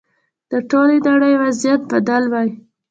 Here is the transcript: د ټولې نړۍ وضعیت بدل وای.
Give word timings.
د 0.51 0.53
ټولې 0.69 0.97
نړۍ 1.09 1.33
وضعیت 1.43 1.81
بدل 1.91 2.23
وای. 2.31 2.49